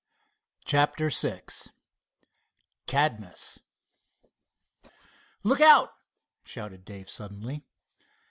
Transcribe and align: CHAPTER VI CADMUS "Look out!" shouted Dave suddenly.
CHAPTER 0.65 1.09
VI 1.11 1.41
CADMUS 2.87 3.59
"Look 5.43 5.61
out!" 5.61 5.91
shouted 6.43 6.85
Dave 6.85 7.07
suddenly. 7.07 7.63